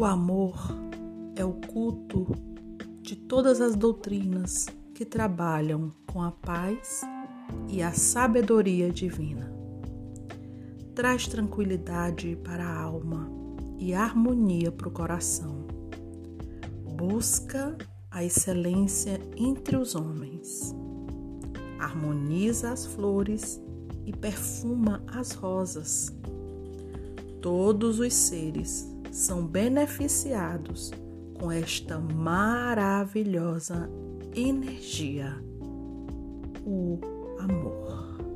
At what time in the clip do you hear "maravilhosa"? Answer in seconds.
31.98-33.90